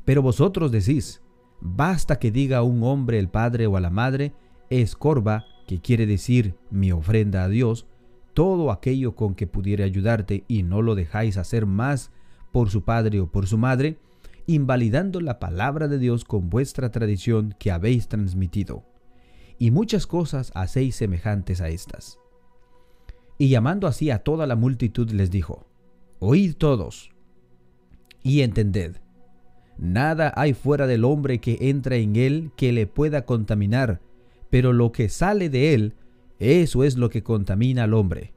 Pero 0.04 0.22
vosotros 0.22 0.72
decís, 0.72 1.22
basta 1.60 2.18
que 2.18 2.30
diga 2.30 2.62
un 2.62 2.82
hombre 2.82 3.18
el 3.18 3.28
padre 3.28 3.66
o 3.66 3.76
a 3.76 3.80
la 3.80 3.90
madre, 3.90 4.32
es 4.70 4.96
corba, 4.96 5.44
que 5.66 5.80
quiere 5.80 6.06
decir 6.06 6.56
mi 6.70 6.90
ofrenda 6.90 7.44
a 7.44 7.48
Dios, 7.48 7.86
todo 8.34 8.72
aquello 8.72 9.14
con 9.14 9.34
que 9.34 9.46
pudiera 9.46 9.84
ayudarte 9.84 10.44
y 10.48 10.62
no 10.62 10.82
lo 10.82 10.94
dejáis 10.94 11.36
hacer 11.36 11.66
más 11.66 12.10
por 12.50 12.70
su 12.70 12.82
padre 12.82 13.20
o 13.20 13.30
por 13.30 13.46
su 13.46 13.58
madre, 13.58 13.98
invalidando 14.46 15.20
la 15.20 15.38
palabra 15.38 15.88
de 15.88 15.98
Dios 15.98 16.24
con 16.24 16.50
vuestra 16.50 16.90
tradición 16.90 17.54
que 17.58 17.70
habéis 17.70 18.08
transmitido. 18.08 18.84
Y 19.58 19.70
muchas 19.70 20.06
cosas 20.06 20.52
hacéis 20.54 20.96
semejantes 20.96 21.60
a 21.60 21.68
estas. 21.68 22.18
Y 23.38 23.48
llamando 23.48 23.86
así 23.86 24.10
a 24.10 24.18
toda 24.18 24.46
la 24.46 24.56
multitud 24.56 25.10
les 25.10 25.30
dijo, 25.30 25.66
Oíd 26.18 26.54
todos 26.54 27.10
y 28.22 28.42
entended. 28.42 28.96
Nada 29.78 30.32
hay 30.36 30.54
fuera 30.54 30.86
del 30.86 31.04
hombre 31.04 31.38
que 31.38 31.58
entra 31.60 31.96
en 31.96 32.16
él 32.16 32.52
que 32.56 32.72
le 32.72 32.86
pueda 32.86 33.24
contaminar, 33.24 34.00
pero 34.50 34.72
lo 34.72 34.92
que 34.92 35.08
sale 35.08 35.48
de 35.48 35.74
él, 35.74 35.94
eso 36.38 36.84
es 36.84 36.96
lo 36.96 37.10
que 37.10 37.22
contamina 37.22 37.84
al 37.84 37.94
hombre. 37.94 38.32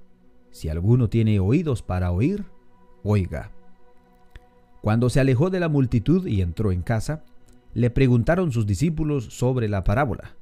Si 0.50 0.70
alguno 0.70 1.10
tiene 1.10 1.40
oídos 1.40 1.82
para 1.82 2.12
oír, 2.12 2.46
oiga. 3.04 3.52
Cuando 4.86 5.10
se 5.10 5.20
alejó 5.20 5.50
de 5.50 5.60
la 5.60 5.68
multitud 5.68 6.28
y 6.28 6.42
entró 6.42 6.72
en 6.72 6.84
casa, 6.84 7.24
le 7.74 7.90
preguntaron 7.90 8.52
sus 8.52 8.68
discípulos 8.68 9.26
sobre 9.32 9.68
la 9.68 9.84
parábola. 9.84 10.36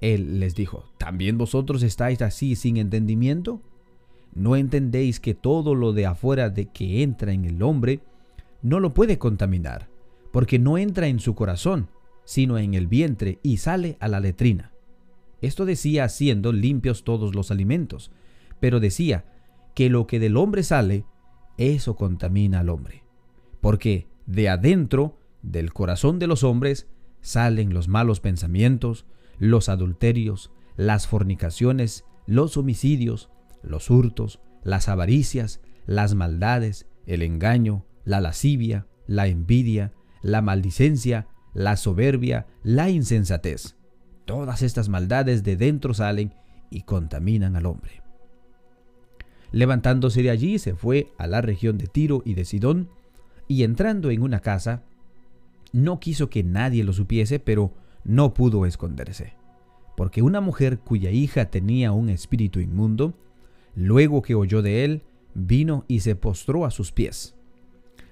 Él 0.00 0.40
les 0.40 0.54
dijo, 0.54 0.86
¿también 0.96 1.36
vosotros 1.36 1.82
estáis 1.82 2.22
así 2.22 2.56
sin 2.56 2.78
entendimiento? 2.78 3.60
¿No 4.34 4.56
entendéis 4.56 5.20
que 5.20 5.34
todo 5.34 5.74
lo 5.74 5.92
de 5.92 6.06
afuera 6.06 6.48
de 6.48 6.64
que 6.64 7.02
entra 7.02 7.34
en 7.34 7.44
el 7.44 7.62
hombre 7.62 8.00
no 8.62 8.80
lo 8.80 8.94
puede 8.94 9.18
contaminar, 9.18 9.90
porque 10.32 10.58
no 10.58 10.78
entra 10.78 11.08
en 11.08 11.20
su 11.20 11.34
corazón, 11.34 11.90
sino 12.24 12.56
en 12.56 12.72
el 12.72 12.86
vientre 12.86 13.38
y 13.42 13.58
sale 13.58 13.98
a 14.00 14.08
la 14.08 14.20
letrina? 14.20 14.72
Esto 15.42 15.66
decía 15.66 16.04
haciendo 16.04 16.54
limpios 16.54 17.04
todos 17.04 17.34
los 17.34 17.50
alimentos, 17.50 18.10
pero 18.60 18.80
decía 18.80 19.26
que 19.74 19.90
lo 19.90 20.06
que 20.06 20.20
del 20.20 20.38
hombre 20.38 20.62
sale, 20.62 21.04
eso 21.58 21.96
contamina 21.96 22.60
al 22.60 22.70
hombre. 22.70 23.03
Porque 23.64 24.08
de 24.26 24.50
adentro, 24.50 25.16
del 25.40 25.72
corazón 25.72 26.18
de 26.18 26.26
los 26.26 26.44
hombres, 26.44 26.86
salen 27.22 27.72
los 27.72 27.88
malos 27.88 28.20
pensamientos, 28.20 29.06
los 29.38 29.70
adulterios, 29.70 30.50
las 30.76 31.06
fornicaciones, 31.06 32.04
los 32.26 32.58
homicidios, 32.58 33.30
los 33.62 33.88
hurtos, 33.88 34.38
las 34.64 34.90
avaricias, 34.90 35.62
las 35.86 36.14
maldades, 36.14 36.86
el 37.06 37.22
engaño, 37.22 37.86
la 38.04 38.20
lascivia, 38.20 38.86
la 39.06 39.28
envidia, 39.28 39.94
la 40.20 40.42
maldicencia, 40.42 41.26
la 41.54 41.78
soberbia, 41.78 42.46
la 42.64 42.90
insensatez. 42.90 43.76
Todas 44.26 44.60
estas 44.60 44.90
maldades 44.90 45.42
de 45.42 45.56
dentro 45.56 45.94
salen 45.94 46.34
y 46.68 46.82
contaminan 46.82 47.56
al 47.56 47.64
hombre. 47.64 48.02
Levantándose 49.52 50.22
de 50.22 50.28
allí 50.28 50.58
se 50.58 50.74
fue 50.74 51.14
a 51.16 51.26
la 51.26 51.40
región 51.40 51.78
de 51.78 51.86
Tiro 51.86 52.20
y 52.26 52.34
de 52.34 52.44
Sidón, 52.44 52.90
y 53.48 53.62
entrando 53.62 54.10
en 54.10 54.22
una 54.22 54.40
casa, 54.40 54.82
no 55.72 56.00
quiso 56.00 56.30
que 56.30 56.42
nadie 56.42 56.84
lo 56.84 56.92
supiese, 56.92 57.38
pero 57.38 57.72
no 58.04 58.34
pudo 58.34 58.66
esconderse, 58.66 59.34
porque 59.96 60.22
una 60.22 60.40
mujer 60.40 60.78
cuya 60.78 61.10
hija 61.10 61.46
tenía 61.46 61.92
un 61.92 62.08
espíritu 62.08 62.60
inmundo, 62.60 63.14
Luego 63.76 64.22
que 64.22 64.34
oyó 64.34 64.62
de 64.62 64.84
él, 64.84 65.02
vino 65.34 65.84
y 65.88 66.00
se 66.00 66.14
postró 66.14 66.64
a 66.64 66.70
sus 66.70 66.92
pies. 66.92 67.34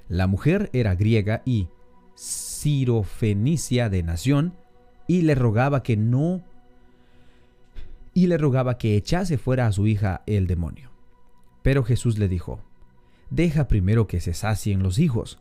La 0.09 0.27
mujer 0.27 0.71
era 0.73 0.95
griega 0.95 1.43
y 1.45 1.69
sirofenicia 2.15 3.89
de 3.89 4.03
nación, 4.03 4.55
y 5.07 5.23
le 5.23 5.35
rogaba 5.35 5.83
que 5.83 5.97
no 5.97 6.43
y 8.15 8.27
le 8.27 8.37
rogaba 8.37 8.77
que 8.77 8.97
echase 8.97 9.39
fuera 9.39 9.67
a 9.67 9.73
su 9.73 9.87
hija 9.87 10.23
el 10.27 10.47
demonio. 10.47 10.91
Pero 11.63 11.83
Jesús 11.83 12.19
le 12.19 12.29
dijo, 12.29 12.61
Deja 13.33 13.67
primero 13.67 14.07
que 14.07 14.21
se 14.21 14.35
sacien 14.35 14.83
los 14.83 14.99
hijos, 14.99 15.39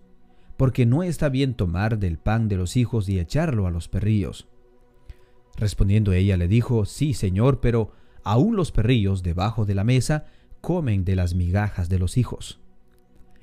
porque 0.57 0.86
no 0.86 1.03
está 1.03 1.29
bien 1.29 1.53
tomar 1.53 2.00
del 2.00 2.17
pan 2.17 2.48
de 2.48 2.57
los 2.57 2.77
hijos 2.77 3.10
y 3.10 3.19
echarlo 3.19 3.67
a 3.67 3.71
los 3.71 3.88
perrillos. 3.88 4.48
Respondiendo 5.57 6.13
ella 6.13 6.38
le 6.38 6.48
dijo, 6.48 6.86
Sí, 6.86 7.13
Señor, 7.13 7.60
pero 7.60 7.91
Aún 8.24 8.55
los 8.55 8.71
perrillos 8.71 9.24
debajo 9.24 9.65
de 9.65 9.75
la 9.75 9.83
mesa 9.83 10.25
comen 10.62 11.05
de 11.05 11.15
las 11.15 11.33
migajas 11.33 11.89
de 11.89 12.00
los 12.00 12.17
hijos. 12.17 12.60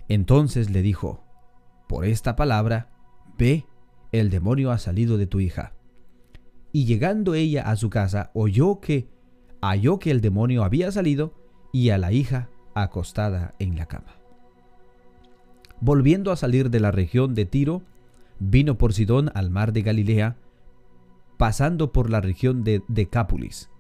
Entonces 0.09 0.71
le 0.71 0.83
dijo, 0.83 1.25
por 1.89 2.05
esta 2.05 2.37
palabra, 2.37 2.91
ve, 3.37 3.67
el 4.13 4.31
demonio 4.31 4.71
ha 4.71 4.79
salido 4.79 5.19
de 5.19 5.27
tu 5.27 5.41
hija. 5.41 5.73
Y 6.73 6.85
llegando 6.85 7.35
ella 7.35 7.63
a 7.63 7.77
su 7.77 7.91
casa, 7.91 8.31
oyó 8.35 8.81
que 8.81 9.09
halló 9.61 9.99
que 9.99 10.11
el 10.11 10.21
demonio 10.21 10.63
había 10.63 10.93
salido 10.93 11.35
y 11.73 11.91
a 11.91 11.99
la 11.99 12.13
hija 12.13 12.49
acostada 12.75 13.55
en 13.59 13.77
la 13.77 13.87
cama. 13.87 14.18
Volviendo 15.81 16.33
a 16.33 16.37
salir 16.37 16.71
de 16.71 16.81
la 16.81 16.91
región 16.91 17.35
de 17.35 17.45
Tiro, 17.45 17.83
vino 18.39 18.79
por 18.79 18.93
Sidón 18.93 19.31
al 19.35 19.51
mar 19.51 19.73
de 19.73 19.83
Galilea, 19.83 20.37
pasando 21.37 21.93
por 21.93 22.11
la 22.11 22.21
región 22.21 22.65
de 22.65 22.83
Decápolis 22.89 23.71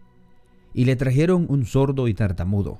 y 0.78 0.84
le 0.84 0.96
trajeron 0.96 1.46
un 1.48 1.64
sordo 1.66 2.08
y 2.08 2.14
tartamudo, 2.14 2.78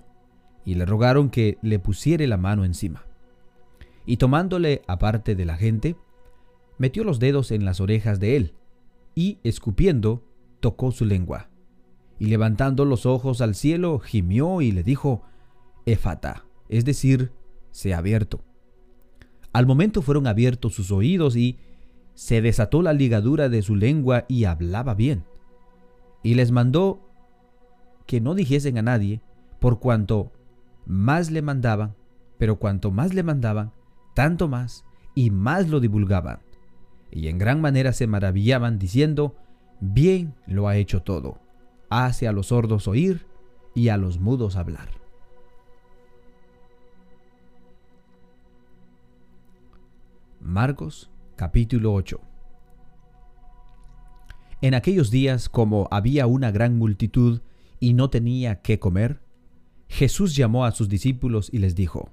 y 0.64 0.74
le 0.74 0.84
rogaron 0.86 1.30
que 1.30 1.58
le 1.62 1.78
pusiere 1.78 2.26
la 2.26 2.36
mano 2.36 2.64
encima. 2.64 3.04
Y 4.06 4.18
tomándole 4.18 4.82
aparte 4.86 5.34
de 5.34 5.44
la 5.44 5.56
gente, 5.56 5.96
metió 6.78 7.04
los 7.04 7.18
dedos 7.18 7.50
en 7.50 7.64
las 7.64 7.80
orejas 7.80 8.20
de 8.20 8.36
él, 8.36 8.54
y 9.14 9.38
escupiendo, 9.42 10.22
tocó 10.60 10.92
su 10.92 11.04
lengua. 11.04 11.48
Y 12.20 12.26
levantando 12.26 12.84
los 12.84 13.04
ojos 13.06 13.40
al 13.40 13.54
cielo, 13.54 13.98
gimió 13.98 14.60
y 14.60 14.70
le 14.70 14.82
dijo, 14.82 15.22
Efata, 15.84 16.44
es 16.68 16.84
decir, 16.84 17.32
se 17.70 17.94
ha 17.94 17.98
abierto. 17.98 18.44
Al 19.58 19.66
momento 19.66 20.02
fueron 20.02 20.28
abiertos 20.28 20.74
sus 20.74 20.92
oídos 20.92 21.34
y 21.34 21.58
se 22.14 22.40
desató 22.40 22.80
la 22.80 22.92
ligadura 22.92 23.48
de 23.48 23.60
su 23.62 23.74
lengua 23.74 24.24
y 24.28 24.44
hablaba 24.44 24.94
bien. 24.94 25.24
Y 26.22 26.34
les 26.34 26.52
mandó 26.52 27.00
que 28.06 28.20
no 28.20 28.36
dijesen 28.36 28.78
a 28.78 28.82
nadie, 28.82 29.20
por 29.58 29.80
cuanto 29.80 30.30
más 30.86 31.32
le 31.32 31.42
mandaban, 31.42 31.96
pero 32.38 32.60
cuanto 32.60 32.92
más 32.92 33.14
le 33.14 33.24
mandaban, 33.24 33.72
tanto 34.14 34.46
más 34.46 34.84
y 35.16 35.32
más 35.32 35.68
lo 35.68 35.80
divulgaban. 35.80 36.38
Y 37.10 37.26
en 37.26 37.38
gran 37.38 37.60
manera 37.60 37.92
se 37.92 38.06
maravillaban 38.06 38.78
diciendo, 38.78 39.34
bien 39.80 40.34
lo 40.46 40.68
ha 40.68 40.76
hecho 40.76 41.02
todo, 41.02 41.40
hace 41.90 42.28
a 42.28 42.32
los 42.32 42.46
sordos 42.46 42.86
oír 42.86 43.26
y 43.74 43.88
a 43.88 43.96
los 43.96 44.20
mudos 44.20 44.54
hablar. 44.54 45.07
Marcos 50.58 51.08
capítulo 51.36 51.94
8 51.94 52.20
En 54.60 54.74
aquellos 54.74 55.12
días, 55.12 55.48
como 55.48 55.86
había 55.92 56.26
una 56.26 56.50
gran 56.50 56.76
multitud, 56.76 57.42
y 57.78 57.94
no 57.94 58.10
tenía 58.10 58.60
qué 58.60 58.80
comer, 58.80 59.20
Jesús 59.86 60.34
llamó 60.34 60.64
a 60.64 60.72
sus 60.72 60.88
discípulos 60.88 61.48
y 61.52 61.58
les 61.58 61.76
dijo, 61.76 62.10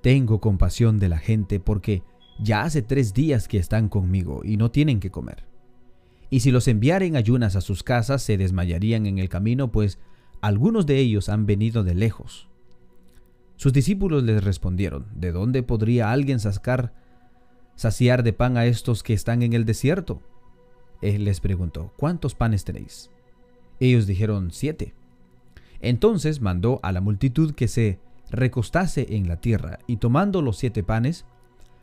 Tengo 0.00 0.40
compasión 0.40 1.00
de 1.00 1.08
la 1.08 1.18
gente 1.18 1.58
porque 1.58 2.04
ya 2.38 2.62
hace 2.62 2.82
tres 2.82 3.14
días 3.14 3.48
que 3.48 3.58
están 3.58 3.88
conmigo 3.88 4.42
y 4.44 4.56
no 4.56 4.70
tienen 4.70 5.00
que 5.00 5.10
comer. 5.10 5.48
Y 6.30 6.40
si 6.40 6.52
los 6.52 6.68
enviaren 6.68 7.16
ayunas 7.16 7.56
a 7.56 7.62
sus 7.62 7.82
casas, 7.82 8.22
se 8.22 8.36
desmayarían 8.36 9.06
en 9.06 9.18
el 9.18 9.28
camino, 9.28 9.72
pues 9.72 9.98
algunos 10.40 10.86
de 10.86 10.98
ellos 10.98 11.28
han 11.28 11.46
venido 11.46 11.82
de 11.82 11.96
lejos. 11.96 12.48
Sus 13.56 13.72
discípulos 13.72 14.22
les 14.22 14.44
respondieron, 14.44 15.08
¿de 15.16 15.32
dónde 15.32 15.64
podría 15.64 16.12
alguien 16.12 16.38
sacar, 16.38 16.99
saciar 17.80 18.22
de 18.22 18.34
pan 18.34 18.58
a 18.58 18.66
estos 18.66 19.02
que 19.02 19.14
están 19.14 19.40
en 19.40 19.54
el 19.54 19.64
desierto? 19.64 20.20
Él 21.00 21.24
les 21.24 21.40
preguntó, 21.40 21.94
¿cuántos 21.96 22.34
panes 22.34 22.62
tenéis? 22.62 23.10
Ellos 23.80 24.06
dijeron 24.06 24.50
siete. 24.50 24.92
Entonces 25.80 26.42
mandó 26.42 26.80
a 26.82 26.92
la 26.92 27.00
multitud 27.00 27.54
que 27.54 27.68
se 27.68 27.98
recostase 28.30 29.16
en 29.16 29.28
la 29.28 29.40
tierra, 29.40 29.78
y 29.86 29.96
tomando 29.96 30.42
los 30.42 30.58
siete 30.58 30.82
panes, 30.82 31.24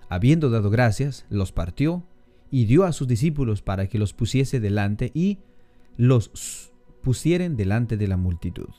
habiendo 0.08 0.52
dado 0.52 0.70
gracias, 0.70 1.26
los 1.32 1.52
partió 1.52 2.04
y 2.52 2.66
dio 2.66 2.84
a 2.84 2.92
sus 2.92 3.08
discípulos 3.08 3.64
para 3.64 3.88
que 3.88 3.98
los 3.98 4.14
pusiese 4.14 4.60
delante 4.60 5.10
y 5.16 5.40
los 5.98 6.72
pusieren 7.02 7.58
delante 7.58 7.98
de 7.98 8.08
la 8.08 8.18
multitud. 8.18 8.70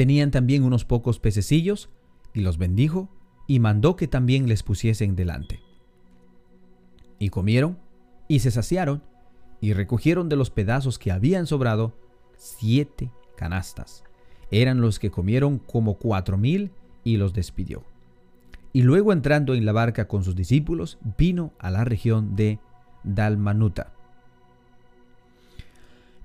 Tenían 0.00 0.30
también 0.30 0.64
unos 0.64 0.86
pocos 0.86 1.18
pececillos, 1.18 1.90
y 2.32 2.40
los 2.40 2.56
bendijo, 2.56 3.10
y 3.46 3.58
mandó 3.58 3.96
que 3.96 4.08
también 4.08 4.48
les 4.48 4.62
pusiesen 4.62 5.14
delante. 5.14 5.60
Y 7.18 7.28
comieron, 7.28 7.78
y 8.26 8.38
se 8.38 8.50
saciaron, 8.50 9.02
y 9.60 9.74
recogieron 9.74 10.30
de 10.30 10.36
los 10.36 10.48
pedazos 10.48 10.98
que 10.98 11.12
habían 11.12 11.46
sobrado 11.46 11.92
siete 12.34 13.12
canastas. 13.36 14.02
Eran 14.50 14.80
los 14.80 14.98
que 14.98 15.10
comieron 15.10 15.58
como 15.58 15.98
cuatro 15.98 16.38
mil, 16.38 16.70
y 17.04 17.18
los 17.18 17.34
despidió. 17.34 17.84
Y 18.72 18.80
luego 18.80 19.12
entrando 19.12 19.52
en 19.52 19.66
la 19.66 19.72
barca 19.72 20.08
con 20.08 20.24
sus 20.24 20.34
discípulos, 20.34 20.96
vino 21.18 21.52
a 21.58 21.70
la 21.70 21.84
región 21.84 22.36
de 22.36 22.58
Dalmanuta. 23.04 23.92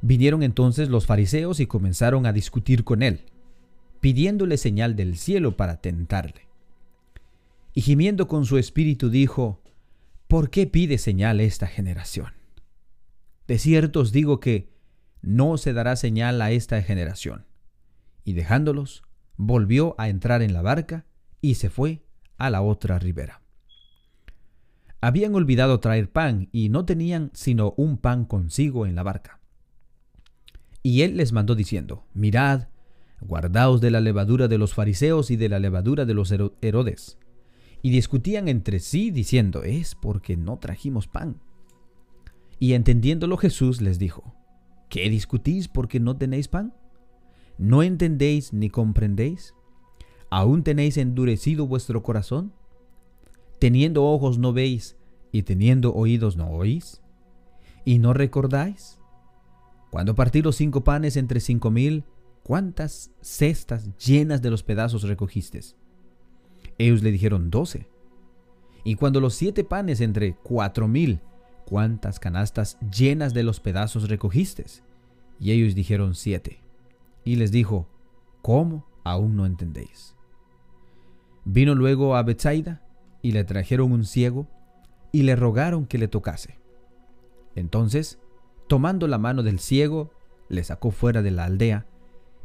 Vinieron 0.01 0.43
entonces 0.43 0.87
los 0.87 1.05
fariseos 1.05 1.59
y 1.59 1.67
comenzaron 1.67 2.25
a 2.25 2.31
discutir 2.31 2.85
con 2.85 3.03
él 3.03 3.25
pidiéndole 3.99 4.57
señal 4.57 4.95
del 4.95 5.17
cielo 5.17 5.57
para 5.57 5.77
tentarle. 5.81 6.47
Y 7.73 7.81
gimiendo 7.81 8.27
con 8.27 8.45
su 8.45 8.57
espíritu 8.57 9.09
dijo, 9.09 9.61
¿por 10.27 10.49
qué 10.49 10.67
pide 10.67 10.97
señal 10.97 11.41
esta 11.41 11.67
generación? 11.67 12.33
De 13.47 13.57
cierto 13.59 13.99
os 13.99 14.11
digo 14.11 14.39
que 14.39 14.69
no 15.21 15.57
se 15.57 15.73
dará 15.73 15.95
señal 15.95 16.41
a 16.41 16.51
esta 16.51 16.81
generación. 16.81 17.45
Y 18.23 18.33
dejándolos, 18.33 19.03
volvió 19.37 19.95
a 19.97 20.09
entrar 20.09 20.41
en 20.41 20.53
la 20.53 20.61
barca 20.61 21.05
y 21.41 21.55
se 21.55 21.69
fue 21.69 22.03
a 22.37 22.49
la 22.49 22.61
otra 22.61 22.99
ribera. 22.99 23.41
Habían 25.01 25.35
olvidado 25.35 25.79
traer 25.79 26.11
pan 26.11 26.49
y 26.51 26.69
no 26.69 26.85
tenían 26.85 27.29
sino 27.33 27.73
un 27.77 27.97
pan 27.97 28.25
consigo 28.25 28.85
en 28.85 28.95
la 28.95 29.03
barca. 29.03 29.39
Y 30.81 31.01
él 31.01 31.17
les 31.17 31.31
mandó 31.31 31.55
diciendo, 31.55 32.05
Mirad, 32.13 32.67
guardaos 33.25 33.81
de 33.81 33.91
la 33.91 34.01
levadura 34.01 34.47
de 34.47 34.57
los 34.57 34.73
fariseos 34.73 35.31
y 35.31 35.35
de 35.35 35.49
la 35.49 35.59
levadura 35.59 36.05
de 36.05 36.13
los 36.13 36.31
Herodes. 36.61 37.17
Y 37.81 37.91
discutían 37.91 38.47
entre 38.47 38.79
sí 38.79 39.11
diciendo, 39.11 39.63
es 39.63 39.95
porque 39.95 40.37
no 40.37 40.57
trajimos 40.57 41.07
pan. 41.07 41.41
Y 42.59 42.73
entendiéndolo 42.73 43.37
Jesús 43.37 43.81
les 43.81 43.99
dijo, 43.99 44.33
¿qué 44.89 45.09
discutís 45.09 45.67
porque 45.67 45.99
no 45.99 46.17
tenéis 46.17 46.47
pan? 46.47 46.73
¿No 47.57 47.83
entendéis 47.83 48.53
ni 48.53 48.69
comprendéis? 48.69 49.53
¿Aún 50.29 50.63
tenéis 50.63 50.97
endurecido 50.97 51.67
vuestro 51.67 52.01
corazón? 52.03 52.53
Teniendo 53.59 54.05
ojos 54.05 54.37
no 54.37 54.53
veis 54.53 54.97
y 55.31 55.43
teniendo 55.43 55.93
oídos 55.93 56.37
no 56.37 56.49
oís? 56.49 57.01
¿Y 57.83 57.99
no 57.99 58.13
recordáis? 58.13 58.99
Cuando 59.91 60.15
partí 60.15 60.41
los 60.41 60.55
cinco 60.55 60.83
panes 60.83 61.15
entre 61.15 61.39
cinco 61.39 61.71
mil, 61.71 62.03
¿cuántas 62.45 63.09
cestas 63.21 63.89
llenas 63.97 64.39
de 64.43 64.51
los 64.51 64.61
pedazos 64.61 65.01
recogiste? 65.01 65.61
Ellos 66.77 67.01
le 67.01 67.11
dijeron 67.11 67.49
doce. 67.49 67.89
Y 68.83 68.95
cuando 68.95 69.19
los 69.19 69.33
siete 69.33 69.63
panes 69.63 69.99
entre 69.99 70.35
cuatro 70.35 70.87
mil, 70.87 71.21
¿cuántas 71.65 72.19
canastas 72.19 72.77
llenas 72.95 73.33
de 73.33 73.41
los 73.41 73.59
pedazos 73.59 74.09
recogiste? 74.09 74.63
Y 75.39 75.53
ellos 75.53 75.73
dijeron 75.73 76.13
siete. 76.13 76.59
Y 77.23 77.37
les 77.37 77.51
dijo, 77.51 77.87
¿cómo 78.43 78.85
aún 79.03 79.35
no 79.35 79.47
entendéis? 79.47 80.13
Vino 81.45 81.73
luego 81.73 82.15
a 82.15 82.21
Bethsaida 82.21 82.83
y 83.23 83.31
le 83.31 83.43
trajeron 83.43 83.91
un 83.91 84.05
ciego 84.05 84.47
y 85.11 85.23
le 85.23 85.35
rogaron 85.35 85.87
que 85.87 85.97
le 85.97 86.07
tocase. 86.07 86.59
Entonces, 87.55 88.19
tomando 88.67 89.07
la 89.07 89.17
mano 89.17 89.41
del 89.41 89.57
ciego, 89.57 90.11
le 90.47 90.63
sacó 90.63 90.91
fuera 90.91 91.23
de 91.23 91.31
la 91.31 91.45
aldea 91.45 91.87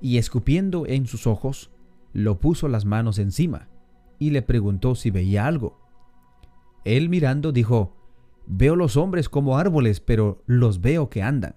y 0.00 0.18
escupiendo 0.18 0.86
en 0.86 1.06
sus 1.06 1.26
ojos, 1.26 1.70
lo 2.12 2.40
puso 2.40 2.68
las 2.68 2.84
manos 2.84 3.18
encima 3.18 3.68
y 4.18 4.30
le 4.30 4.42
preguntó 4.42 4.94
si 4.94 5.10
veía 5.10 5.46
algo. 5.46 5.78
Él 6.84 7.08
mirando 7.08 7.52
dijo, 7.52 7.96
Veo 8.46 8.74
los 8.74 8.96
hombres 8.96 9.28
como 9.28 9.58
árboles, 9.58 10.00
pero 10.00 10.42
los 10.46 10.80
veo 10.80 11.08
que 11.08 11.22
andan. 11.22 11.54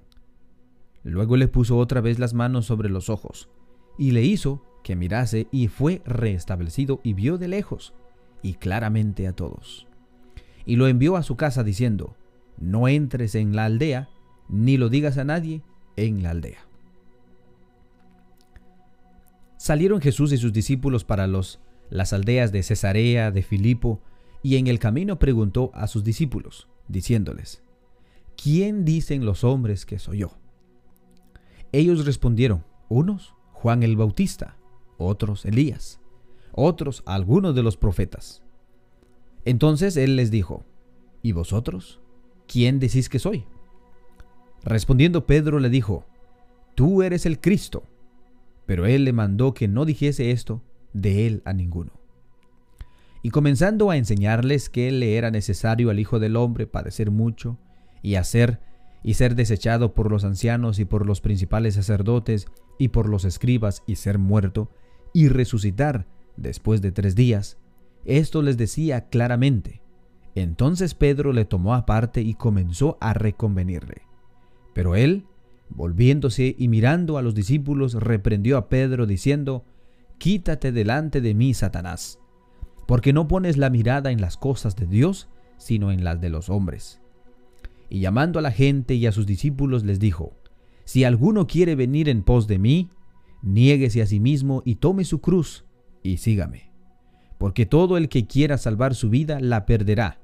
Luego 1.03 1.38
le 1.38 1.47
puso 1.47 1.77
otra 1.77 2.01
vez 2.01 2.19
las 2.19 2.34
manos 2.34 2.65
sobre 2.65 2.89
los 2.89 3.10
ojos, 3.10 3.49
y 3.97 4.12
le 4.12 4.23
hizo 4.23 4.63
que 4.84 4.95
mirase, 4.95 5.47
y 5.51 5.69
fue 5.69 6.01
restablecido 6.06 6.99
y 7.03 7.13
vio 7.13 7.38
de 7.38 7.47
lejos, 7.47 7.93
y 8.41 8.53
claramente 8.56 9.27
a 9.27 9.34
todos. 9.34 9.88
Y 10.65 10.75
lo 10.75 10.88
envió 10.88 11.17
a 11.17 11.23
su 11.23 11.36
casa 11.36 11.63
diciendo, 11.63 12.15
No 12.58 12.88
entres 12.88 13.36
en 13.36 13.56
la 13.56 13.65
aldea, 13.65 14.10
ni 14.47 14.77
lo 14.77 14.89
digas 14.89 15.17
a 15.17 15.23
nadie 15.23 15.63
en 15.95 16.21
la 16.21 16.29
aldea. 16.29 16.67
Salieron 19.63 20.02
Jesús 20.02 20.34
y 20.34 20.38
sus 20.38 20.52
discípulos 20.52 21.06
para 21.06 21.26
los, 21.26 21.62
las 21.89 22.12
aldeas 22.12 22.52
de 22.52 22.63
Cesarea, 22.63 23.32
de 23.32 23.43
Filipo, 23.43 24.02
y 24.41 24.58
en 24.58 24.67
el 24.67 24.78
camino 24.78 25.19
preguntó 25.19 25.71
a 25.73 25.88
sus 25.88 26.04
discípulos, 26.04 26.67
diciéndoles, 26.89 27.63
¿quién 28.36 28.84
dicen 28.84 29.26
los 29.26 29.45
hombres 29.45 29.86
que 29.86 29.99
soy 29.99 30.17
yo? 30.17 30.38
Ellos 31.71 32.06
respondieron, 32.06 32.65
unos, 32.89 33.36
Juan 33.54 33.84
el 33.84 33.95
Bautista, 33.95 34.58
otros, 34.97 35.45
Elías, 35.45 36.02
otros, 36.52 37.02
algunos 37.06 37.56
de 37.56 37.63
los 37.63 37.78
profetas. 37.78 38.43
Entonces 39.45 39.95
él 39.95 40.17
les 40.17 40.30
dijo, 40.30 40.65
¿y 41.21 41.32
vosotros? 41.32 42.02
¿Quién 42.47 42.82
decís 42.82 43.08
que 43.08 43.19
soy? 43.19 43.45
Respondiendo 44.65 45.26
Pedro 45.26 45.60
le 45.60 45.69
dijo, 45.69 46.06
Tú 46.76 47.02
eres 47.02 47.26
el 47.26 47.39
Cristo. 47.39 47.84
Pero 48.65 48.86
él 48.86 49.06
le 49.06 49.13
mandó 49.13 49.54
que 49.54 49.67
no 49.67 49.86
dijese 49.86 50.32
esto 50.32 50.63
de 50.93 51.28
él 51.28 51.41
a 51.45 51.54
ninguno. 51.54 51.91
Y 53.21 53.30
comenzando 53.30 53.89
a 53.89 53.97
enseñarles 53.97 54.69
que 54.69 54.91
le 54.91 55.15
era 55.17 55.32
necesario 55.32 55.89
al 55.89 55.99
Hijo 55.99 56.19
del 56.19 56.36
Hombre 56.36 56.67
padecer 56.67 57.10
mucho 57.10 57.58
y 58.02 58.15
hacer 58.15 58.60
y 59.04 59.15
ser 59.15 59.36
desechado 59.36 59.93
por 59.93 60.12
los 60.12 60.23
ancianos 60.23 60.80
y 60.80 60.86
por 60.86 61.06
los 61.06 61.21
principales 61.21 61.76
sacerdotes 61.76 62.47
y 62.78 62.89
por 62.89 63.08
los 63.08 63.26
escribas 63.26 63.84
y 63.86 63.95
ser 63.95 64.17
muerto 64.17 64.71
y 65.13 65.28
resucitar 65.28 66.08
después 66.38 66.82
de 66.82 66.91
tres 66.91 67.15
días, 67.15 67.58
esto 68.06 68.41
les 68.41 68.58
decía 68.58 69.10
claramente. 69.10 69.82
Entonces 70.36 70.95
Pedro 70.95 71.32
le 71.32 71.45
tomó 71.45 71.76
aparte 71.76 72.21
y 72.21 72.34
comenzó 72.34 72.97
a 72.99 73.13
reconvenirle. 73.13 74.02
Pero 74.73 74.95
él 74.95 75.26
Volviéndose 75.76 76.56
y 76.58 76.68
mirando 76.68 77.18
a 77.18 77.22
los 77.22 77.34
discípulos, 77.34 77.96
reprendió 77.96 78.58
a 78.58 78.70
Pedro 78.70 79.08
diciendo, 79.08 79.66
Quítate 80.20 80.72
delante 80.72 81.20
de 81.20 81.34
mí, 81.34 81.54
Satanás, 81.54 82.20
porque 82.88 83.12
no 83.12 83.28
pones 83.28 83.58
la 83.58 83.70
mirada 83.70 84.12
en 84.12 84.22
las 84.22 84.38
cosas 84.38 84.76
de 84.76 84.86
Dios, 84.86 85.30
sino 85.58 85.92
en 85.92 86.04
las 86.04 86.22
de 86.22 86.30
los 86.30 86.50
hombres. 86.50 87.02
Y 87.90 88.00
llamando 88.00 88.40
a 88.40 88.42
la 88.42 88.52
gente 88.52 88.94
y 88.96 89.08
a 89.08 89.12
sus 89.12 89.26
discípulos 89.26 89.84
les 89.84 90.00
dijo, 90.00 90.34
Si 90.86 91.04
alguno 91.04 91.48
quiere 91.48 91.76
venir 91.76 92.08
en 92.08 92.24
pos 92.24 92.48
de 92.48 92.60
mí, 92.60 92.90
niéguese 93.42 94.02
a 94.02 94.06
sí 94.06 94.20
mismo 94.20 94.62
y 94.66 94.76
tome 94.76 95.06
su 95.06 95.22
cruz 95.22 95.66
y 96.04 96.18
sígame. 96.18 96.72
Porque 97.40 97.66
todo 97.66 97.98
el 97.98 98.10
que 98.10 98.28
quiera 98.28 98.58
salvar 98.58 98.94
su 98.96 99.10
vida 99.10 99.40
la 99.40 99.66
perderá, 99.66 100.20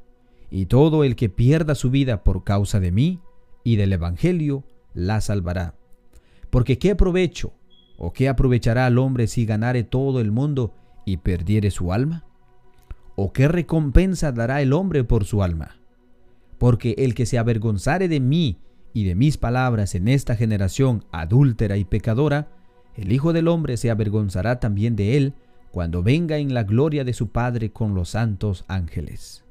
y 0.51 0.67
todo 0.67 1.03
el 1.03 1.15
que 1.15 1.29
pierda 1.29 1.75
su 1.75 1.89
vida 1.89 2.23
por 2.23 2.43
causa 2.43 2.79
de 2.79 2.91
mí 2.91 3.19
y 3.63 3.75
del 3.75 3.93
Evangelio 3.93 4.63
la 4.99 5.21
salvará. 5.21 5.75
Porque 6.49 6.77
¿qué 6.77 6.95
provecho 6.95 7.53
o 7.97 8.13
qué 8.13 8.29
aprovechará 8.29 8.85
al 8.85 8.97
hombre 8.97 9.27
si 9.27 9.45
ganare 9.45 9.83
todo 9.83 10.19
el 10.19 10.31
mundo 10.31 10.73
y 11.05 11.17
perdiere 11.17 11.71
su 11.71 11.93
alma? 11.93 12.25
¿O 13.15 13.33
qué 13.33 13.47
recompensa 13.47 14.31
dará 14.31 14.61
el 14.61 14.73
hombre 14.73 15.03
por 15.03 15.25
su 15.25 15.43
alma? 15.43 15.77
Porque 16.57 16.95
el 16.97 17.15
que 17.15 17.25
se 17.25 17.37
avergonzare 17.37 18.07
de 18.07 18.19
mí 18.19 18.59
y 18.93 19.05
de 19.05 19.15
mis 19.15 19.37
palabras 19.37 19.95
en 19.95 20.07
esta 20.07 20.35
generación 20.35 21.05
adúltera 21.11 21.77
y 21.77 21.85
pecadora, 21.85 22.47
el 22.95 23.11
Hijo 23.11 23.33
del 23.33 23.47
Hombre 23.47 23.77
se 23.77 23.89
avergonzará 23.89 24.59
también 24.59 24.95
de 24.95 25.17
él 25.17 25.33
cuando 25.71 26.03
venga 26.03 26.37
en 26.37 26.53
la 26.53 26.63
gloria 26.63 27.03
de 27.03 27.13
su 27.13 27.29
Padre 27.29 27.71
con 27.71 27.93
los 27.93 28.09
santos 28.09 28.65
ángeles. 28.67 29.45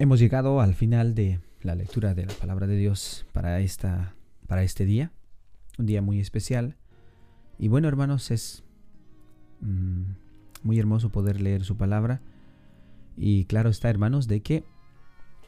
Hemos 0.00 0.20
llegado 0.20 0.60
al 0.60 0.74
final 0.74 1.16
de 1.16 1.40
la 1.60 1.74
lectura 1.74 2.14
de 2.14 2.24
la 2.24 2.32
palabra 2.32 2.68
de 2.68 2.76
Dios 2.76 3.26
para, 3.32 3.58
esta, 3.58 4.14
para 4.46 4.62
este 4.62 4.84
día, 4.84 5.10
un 5.76 5.86
día 5.86 6.02
muy 6.02 6.20
especial, 6.20 6.76
Y 7.58 7.66
bueno, 7.66 7.88
hermanos, 7.88 8.30
es 8.30 8.62
mm, 9.60 10.02
muy 10.62 10.78
hermoso 10.78 11.10
poder 11.10 11.40
leer 11.40 11.64
su 11.64 11.76
palabra. 11.76 12.20
Y 13.16 13.46
claro 13.46 13.70
está, 13.70 13.90
hermanos, 13.90 14.28
de 14.28 14.40
que 14.40 14.62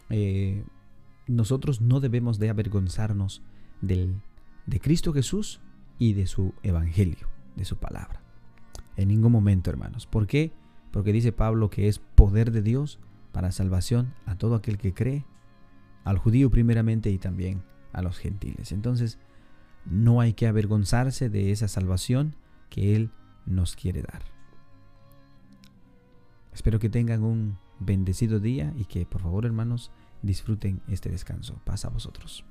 eh, 0.09 0.65
nosotros 1.29 1.81
no 1.81 2.01
debemos 2.01 2.41
de 2.41 2.51
avergonzarnos 2.51 3.43
del, 3.81 4.17
de 4.67 4.81
Cristo 4.81 5.13
Jesús 5.13 5.61
y 6.01 6.15
de 6.15 6.27
su 6.27 6.55
evangelio, 6.65 7.29
de 7.55 7.65
su 7.65 7.77
palabra. 7.77 8.21
En 8.97 9.07
ningún 9.07 9.31
momento, 9.31 9.71
hermanos. 9.71 10.07
¿Por 10.07 10.27
qué? 10.27 10.51
Porque 10.91 11.13
dice 11.13 11.31
Pablo 11.31 11.71
que 11.71 11.87
es 11.87 12.01
poder 12.01 12.51
de 12.51 12.63
Dios 12.63 12.99
para 13.33 13.53
salvación 13.53 14.15
a 14.27 14.37
todo 14.37 14.55
aquel 14.55 14.79
que 14.79 14.95
cree, 14.95 15.25
al 16.05 16.19
judío 16.19 16.51
primeramente 16.51 17.11
y 17.11 17.19
también 17.19 17.63
a 17.93 18.03
los 18.03 18.19
gentiles. 18.19 18.73
Entonces, 18.73 19.19
no 19.85 20.21
hay 20.21 20.35
que 20.35 20.47
avergonzarse 20.47 21.29
de 21.29 21.53
esa 21.53 21.69
salvación 21.69 22.37
que 22.69 22.97
Él 22.97 23.11
nos 23.47 23.77
quiere 23.77 24.03
dar. 24.03 24.23
Espero 26.53 26.79
que 26.79 26.89
tengan 26.89 27.23
un 27.23 27.59
bendecido 27.79 28.41
día 28.41 28.73
y 28.77 28.85
que 28.85 29.07
por 29.07 29.23
favor 29.23 29.47
hermanos 29.47 29.91
disfruten 30.23 30.83
este 30.89 31.09
descanso. 31.09 31.61
Pasa 31.65 31.89
a 31.89 31.91
vosotros. 31.91 32.45